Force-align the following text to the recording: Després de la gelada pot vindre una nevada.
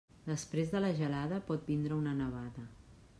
Després 0.29 0.71
de 0.75 0.81
la 0.85 0.89
gelada 1.01 1.39
pot 1.51 1.69
vindre 1.73 1.99
una 2.01 2.17
nevada. 2.23 2.69